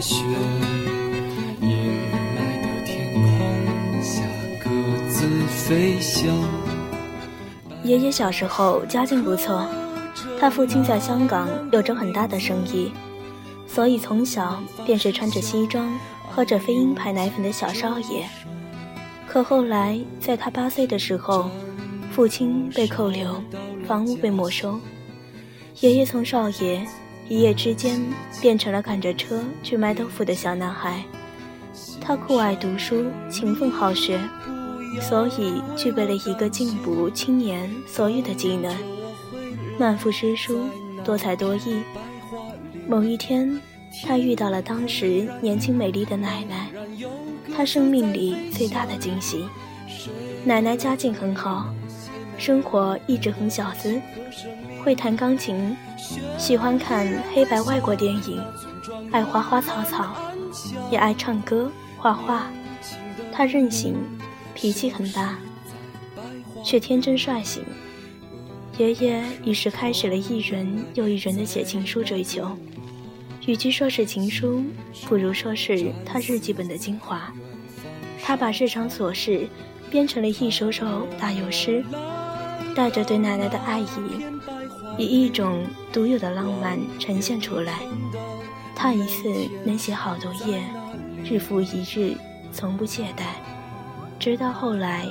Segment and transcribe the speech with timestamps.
[0.00, 0.24] 雪，
[1.60, 1.68] 阴
[2.10, 4.22] 霾的天空下
[4.62, 4.70] 各
[5.08, 6.26] 自飞翔。
[7.84, 9.66] 爷爷小时候家境不错，
[10.38, 12.92] 他父亲在香港有着很大的生意，
[13.66, 15.88] 所以从小便是穿着西装、
[16.30, 18.26] 喝着飞鹰牌奶粉的小少爷。
[19.26, 21.50] 可后来，在他八岁的时候，
[22.10, 23.42] 父亲被扣留，
[23.86, 24.78] 房屋被没收，
[25.80, 26.86] 爷爷从少爷
[27.28, 28.00] 一夜之间
[28.40, 31.02] 变成了赶着车去卖豆腐的小男孩。
[32.00, 34.18] 他酷爱读书，勤奋好学。
[35.00, 38.74] 所以具备了一个进步青年所有的技能，
[39.78, 40.64] 满腹诗书，
[41.04, 41.82] 多才多艺。
[42.88, 43.60] 某一天，
[44.04, 46.68] 他遇到了当时年轻美丽的奶奶，
[47.54, 49.44] 他生命里最大的惊喜。
[50.44, 51.72] 奶奶家境很好，
[52.38, 54.00] 生活一直很小资，
[54.82, 55.76] 会弹钢琴，
[56.38, 58.42] 喜欢看黑白外国电影，
[59.10, 60.16] 爱花花草草，
[60.90, 62.50] 也爱唱歌画画。
[63.32, 63.96] 他任性。
[64.60, 65.38] 脾气很大，
[66.64, 67.62] 却天真率性。
[68.76, 72.58] 爷爷于是开始了一人又一人的写情书追求，
[73.46, 74.64] 与其说是情书，
[75.06, 77.32] 不如说是他日记本的精华。
[78.20, 79.46] 他把日常琐事
[79.88, 81.84] 编成了一首首打油诗，
[82.78, 83.88] 带着对奶奶的爱意，
[84.96, 87.80] 以一种独有的浪漫呈现出来。
[88.72, 89.28] 他一次
[89.64, 90.62] 能写好多页，
[91.24, 92.16] 日复一日，
[92.52, 93.24] 从不懈怠。
[94.20, 95.08] 直到后来，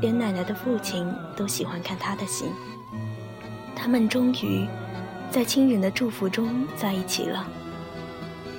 [0.00, 2.48] 连奶奶的父亲都喜欢看他的信。
[3.76, 4.66] 他们终于
[5.30, 7.46] 在亲人的祝福中在一起了。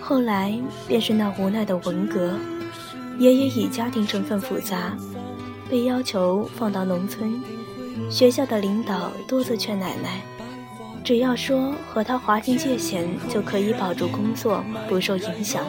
[0.00, 2.34] 后来便是那无奈的文革，
[3.20, 4.96] 爷爷以家庭成分复杂，
[5.70, 7.40] 被要求放到农村。
[8.10, 10.20] 学校的领导多次劝奶奶，
[11.04, 15.64] 只要说和他划清界限，就可以保住工作，不受影响。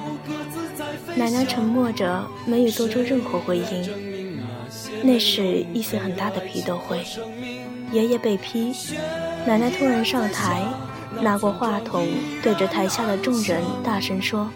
[1.16, 3.90] 奶奶沉默着，没有做出任何回应。
[5.04, 7.04] 那是一次很大的批斗会，
[7.92, 8.74] 爷爷被批，
[9.46, 10.64] 奶奶突然上台，
[11.22, 12.08] 拿过话筒，
[12.42, 14.50] 对着台下的众人大声说：“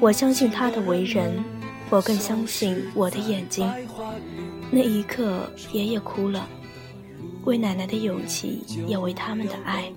[0.00, 1.42] 我相信他的为人，
[1.90, 3.70] 我更相信我的眼睛。”
[4.70, 6.46] 那一刻，爷爷哭了，
[7.44, 9.92] 为奶奶的勇气，也为他们的爱。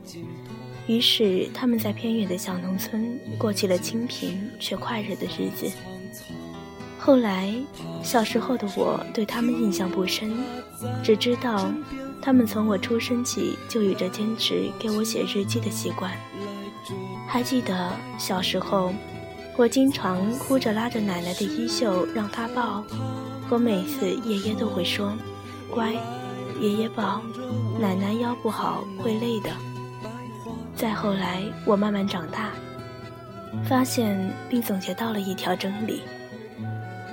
[0.88, 5.70] 于是，他们在偏远的小农村过起了清贫却快乐的日子。
[6.98, 7.54] 后来，
[8.04, 10.32] 小时候的我对他们印象不深，
[11.04, 11.72] 只知道
[12.22, 16.12] 他们从我出生起就有着坚持给我写日记的习惯。
[17.28, 18.94] 还记得小时候，
[19.58, 22.84] 我经常哭着拉着奶奶的衣袖让她抱，
[23.50, 25.14] 可每次爷爷都会说
[25.70, 25.94] ：“乖，
[26.60, 27.22] 爷爷抱，
[27.80, 29.50] 奶奶腰不好会累的。”
[30.76, 32.52] 再后来，我慢慢长大，
[33.66, 36.04] 发现并总结到了一条真理。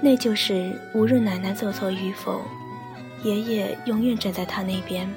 [0.02, 2.42] 那就是无论奶奶做错与否，
[3.22, 5.08] 爷爷永远站在她那边。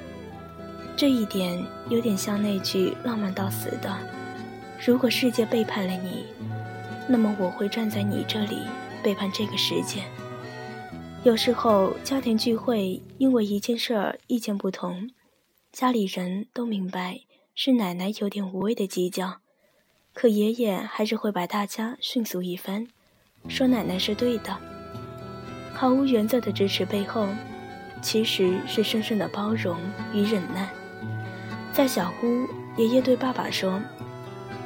[0.96, 3.94] 这一点有点像那句浪漫到死的
[4.84, 6.24] ：“如果世界背叛了你，
[7.06, 8.62] 那么我会站在你这里
[9.02, 10.02] 背叛这个世界。”
[11.24, 15.10] 有时候家庭聚会因为一件事儿意见不同，
[15.72, 17.20] 家里人都明白
[17.56, 19.38] 是奶奶有点无谓的计较，
[20.14, 22.86] 可爷爷还是会把大家训诉一番，
[23.48, 24.56] 说奶奶是对的。
[25.74, 27.26] 毫无原则的支持背后，
[28.00, 29.76] 其实是深深的包容
[30.14, 30.70] 与忍耐。
[31.72, 32.46] 在小屋，
[32.80, 33.80] 爷爷对爸爸说：“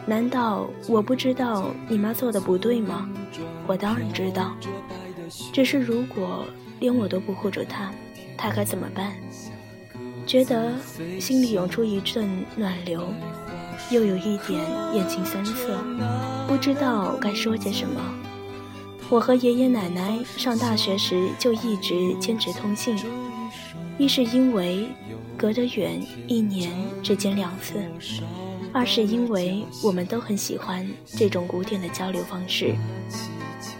[0.06, 3.08] 难道我不知道你妈做的不对吗？
[3.66, 4.54] 我当然知道，
[5.52, 6.46] 只是如果
[6.80, 7.92] 连我都不护着他，
[8.36, 9.12] 他该怎么办？”
[10.24, 10.72] 觉得
[11.18, 13.12] 心里涌出一阵暖流，
[13.90, 14.60] 又有一点
[14.94, 15.84] 眼睛酸涩，
[16.46, 18.00] 不知道该说些什么。
[19.08, 22.96] 我和爷爷奶奶上大学时就一直坚持通信，
[23.98, 24.86] 一是因为
[25.36, 26.72] 隔得远，一年
[27.02, 27.78] 只见两次；
[28.72, 32.74] 二是因为我们都很喜欢这种古典的交流方式。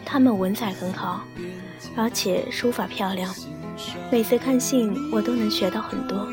[0.05, 1.25] 他们文采很好，
[1.97, 3.35] 而且书法漂亮，
[4.11, 6.27] 每次看信我都能学到很多。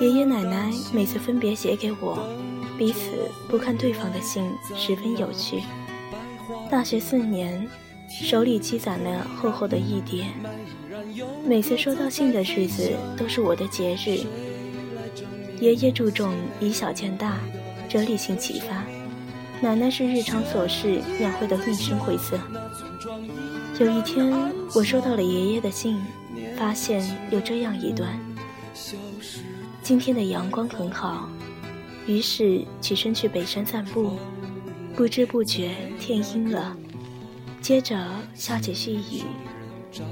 [0.00, 2.18] 爷爷奶奶每次分别写给我，
[2.78, 3.10] 彼此
[3.48, 5.62] 不看对方的信，十分有趣。
[6.70, 7.68] 大学四年。
[8.12, 10.24] 手里积攒了厚厚的一叠，
[11.46, 14.26] 每次收到信的日子都是我的节日。
[15.60, 17.38] 爷爷注重以小见大，
[17.88, 18.82] 哲理性启发；
[19.62, 22.36] 奶奶是日常琐事描绘的绘声绘色。
[23.80, 24.30] 有一天，
[24.74, 25.98] 我收到了爷爷的信，
[26.54, 28.20] 发现有这样一段：
[29.82, 31.26] 今天的阳光很好，
[32.06, 34.18] 于是起身去北山散步，
[34.94, 36.76] 不知不觉天阴了，
[37.62, 39.22] 接着下起细雨。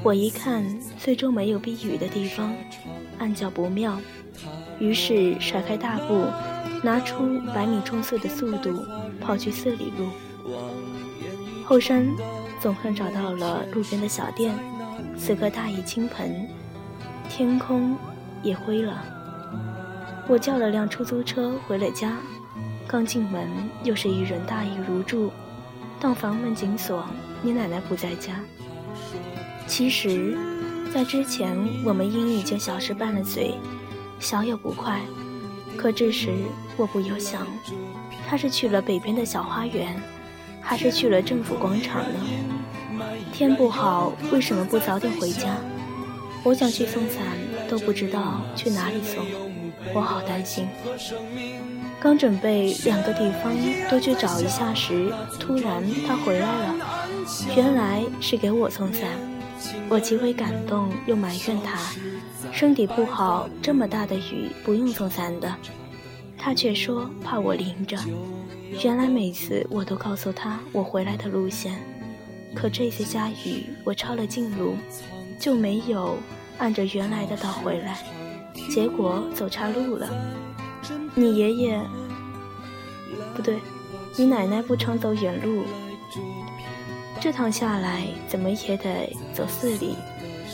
[0.02, 0.64] 我一看
[0.98, 2.50] 四周没有避雨的地方，
[3.18, 4.00] 暗叫不妙，
[4.80, 6.24] 于是甩开大步，
[6.82, 8.82] 拿出百米冲刺的速度
[9.20, 10.08] 跑去四里路。
[11.66, 12.08] 后山
[12.60, 14.54] 总算找到了路边的小店，
[15.16, 16.48] 此刻大雨倾盆，
[17.28, 17.96] 天空
[18.42, 19.02] 也灰了。
[20.28, 22.16] 我叫了辆出租车回了家，
[22.86, 23.48] 刚进门
[23.84, 25.30] 又是一阵大雨如注，
[26.00, 27.04] 当房门紧锁，
[27.42, 28.40] 你奶奶不在家。
[29.66, 30.36] 其实，
[30.92, 33.54] 在之前我们因一件小事拌了嘴，
[34.18, 35.00] 小有不快。
[35.76, 36.30] 可这时
[36.76, 37.46] 我不由想，
[38.26, 39.94] 他是去了北边的小花园，
[40.60, 42.20] 还是去了政府广场呢？
[43.32, 45.56] 天不好，为什么不早点回家？
[46.44, 47.22] 我想去送伞，
[47.68, 49.24] 都不知道去哪里送，
[49.94, 50.68] 我好担心。
[52.00, 53.52] 刚准备两个地方
[53.90, 56.74] 都去找一下时，突然他回来了，
[57.56, 59.08] 原来是给我送伞。
[59.88, 61.78] 我极为感动，又埋怨他
[62.52, 65.52] 身体不好，这么大的雨不用送伞的。
[66.38, 67.98] 他却说怕我淋着。
[68.84, 71.74] 原来每次我都告诉他我回来的路线，
[72.54, 74.76] 可这次下雨，我抄了近路，
[75.40, 76.16] 就没有
[76.58, 77.98] 按着原来的道回来，
[78.70, 80.08] 结果走岔路了。
[81.14, 81.80] 你爷爷
[83.34, 83.58] 不对，
[84.16, 85.64] 你奶奶不常走远路。
[87.20, 89.96] 这趟下来怎么也得走四里，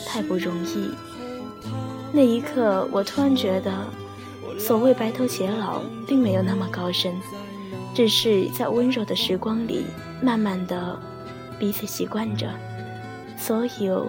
[0.07, 0.89] 太不容易。
[2.11, 3.71] 那一刻，我突然觉得，
[4.57, 7.13] 所谓白头偕老，并没有那么高深，
[7.93, 9.85] 只是在温柔的时光里，
[10.21, 10.99] 慢慢的
[11.59, 12.49] 彼此习惯着。
[13.37, 14.07] 所有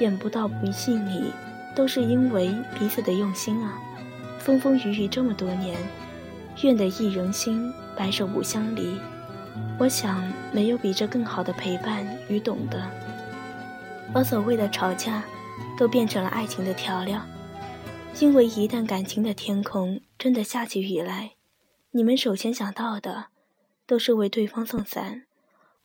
[0.00, 1.32] 演不到不细腻，
[1.74, 3.78] 都是因为彼此的用心啊。
[4.38, 5.76] 风风雨雨这么多年，
[6.62, 8.98] 愿得一人心，白首不相离。
[9.78, 10.22] 我想，
[10.52, 12.82] 没有比这更好的陪伴与懂得。
[14.12, 15.22] 而所谓的吵架，
[15.78, 17.20] 都变成了爱情的调料。
[18.20, 21.32] 因为一旦感情的天空真的下起雨来，
[21.92, 23.28] 你们首先想到的，
[23.86, 25.22] 都是为对方送伞。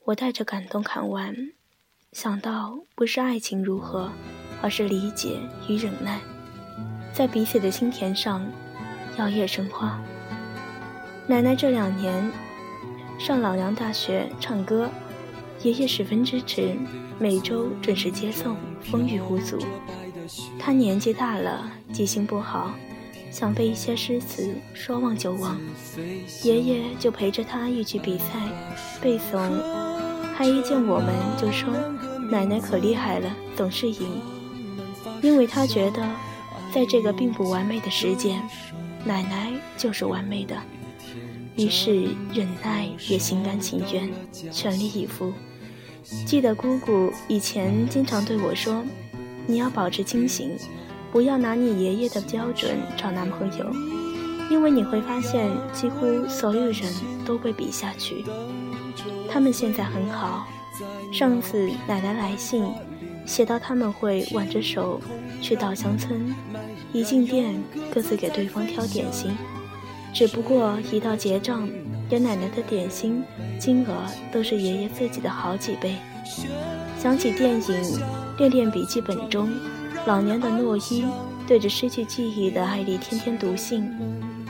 [0.03, 1.33] 我带着感动看完，
[2.11, 4.11] 想到不是爱情如何，
[4.61, 5.39] 而是理解
[5.69, 6.19] 与忍耐，
[7.13, 8.45] 在彼此的心田上
[9.17, 9.97] 摇曳生花。
[11.27, 12.31] 奶奶这两年。
[13.17, 14.89] 上老娘大学唱歌，
[15.61, 16.75] 爷爷十分支持，
[17.17, 19.57] 每周准时接送，风雨无阻。
[20.65, 22.73] 他年纪大了，记性不好，
[23.29, 25.55] 想背一些诗词，说忘就忘。
[26.41, 28.25] 爷爷就陪着他一起比赛，
[28.99, 29.61] 背诵，
[30.35, 31.71] 他一见我们就说
[32.31, 34.09] ：“奶奶可厉害了，总是赢。”
[35.21, 36.03] 因为他觉得，
[36.73, 38.41] 在这个并不完美的世界，
[39.03, 40.57] 奶奶就是完美的。
[41.55, 44.11] 于是忍耐也心甘情愿，
[44.51, 45.31] 全力以赴。
[46.25, 48.83] 记得姑姑以前经常对我说
[49.47, 50.57] ：“你要保持清醒，
[51.11, 53.65] 不要拿你爷爷的标准找男朋友，
[54.49, 56.83] 因为你会发现几乎所有人
[57.25, 58.23] 都会比下去。”
[59.29, 60.47] 他们现在很好。
[61.11, 62.65] 上次奶奶来信，
[63.25, 64.99] 写到他们会挽着手
[65.41, 66.35] 去稻香村，
[66.91, 67.55] 一进店
[67.93, 69.31] 各自给对方挑点心。
[70.13, 71.69] 只不过一到结账，
[72.09, 73.23] 爷奶奶的点心
[73.57, 73.93] 金额
[74.33, 75.95] 都是爷爷自己的好几倍。
[76.99, 77.61] 想起电影
[78.37, 79.49] 《恋恋笔记本》中，
[80.05, 81.05] 老年的诺伊
[81.47, 83.89] 对着失去记忆的艾丽天天读信，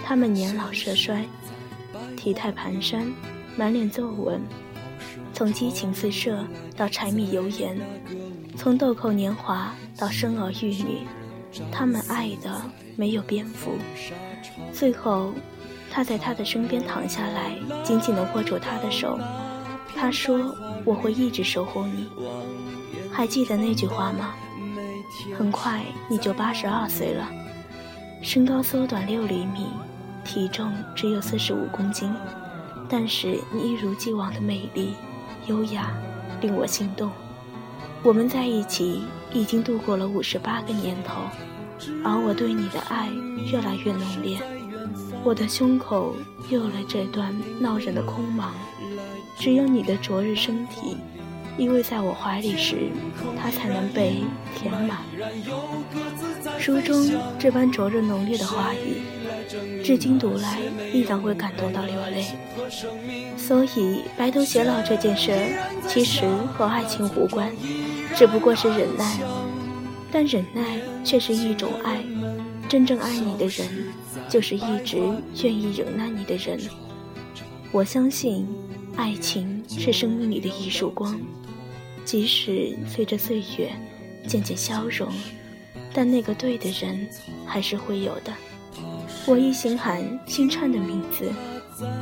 [0.03, 1.23] 他们年老色衰，
[2.17, 3.05] 体态蹒跚，
[3.55, 4.41] 满脸皱纹，
[5.33, 6.43] 从激情四射
[6.75, 7.79] 到柴米油盐，
[8.57, 11.01] 从豆蔻年华到生儿育女，
[11.71, 12.59] 他们爱的
[12.95, 13.77] 没有蝙蝠，
[14.73, 15.31] 最后。
[15.91, 19.17] 他在他的身边躺下来，紧紧地握住他的手。
[19.95, 22.09] 他说：“我会一直守护你。”
[23.15, 24.35] 还记得那句话吗？
[25.37, 27.25] 很快你就八十二岁了，
[28.21, 29.67] 身高缩短六厘米，
[30.25, 32.13] 体重只有四十五公斤，
[32.89, 34.95] 但是你一如既往的美丽、
[35.47, 35.93] 优雅，
[36.41, 37.09] 令我心动。
[38.03, 41.21] 我们在一起已经度过了五十八个年头，
[42.03, 43.09] 而我对你的爱
[43.49, 44.37] 越来越浓烈。
[45.23, 46.13] 我的胸口
[46.49, 48.49] 有了这段闹人的空茫，
[49.39, 50.97] 只有你的昨日身体
[51.57, 52.89] 依偎在我怀里时，
[53.41, 54.23] 它才能被
[54.55, 54.99] 填满。
[56.59, 57.09] 书中
[57.39, 59.01] 这般灼热浓烈的话语，
[59.83, 60.59] 至今读来
[60.91, 62.25] 依然会感动到流泪。
[63.37, 65.31] 所以白头偕老这件事，
[65.87, 67.51] 其实和爱情无关，
[68.15, 69.19] 只不过是忍耐，
[70.11, 72.03] 但忍耐却是一种爱。
[72.67, 73.67] 真正爱你的人，
[74.27, 74.97] 就是一直
[75.43, 76.59] 愿意忍耐你的人。
[77.71, 78.47] 我相信，
[78.95, 81.15] 爱情是生命里的一束光，
[82.05, 83.71] 即使随着岁月
[84.27, 85.11] 渐渐消融，
[85.91, 87.09] 但那个对的人
[87.45, 88.31] 还是会有的。
[89.25, 91.31] 我一心喊星灿的名字，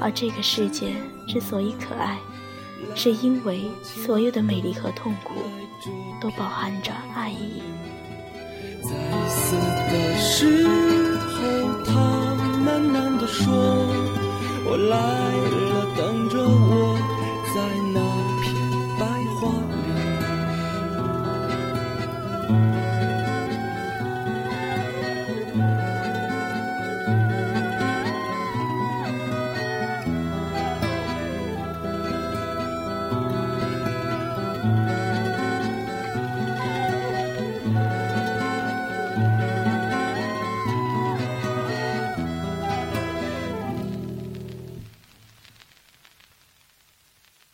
[0.01, 0.91] 而这个世界
[1.25, 2.17] 之所以可爱，
[2.95, 5.36] 是因为所有的美丽和痛苦
[6.19, 7.62] 都包含着爱意。
[8.83, 8.89] 在
[9.29, 10.74] 死的时候，
[11.86, 11.91] 他
[12.65, 13.53] 喃喃地说
[14.67, 16.98] ：“我来了，等着我，
[17.55, 17.55] 在
[17.93, 18.03] 那。”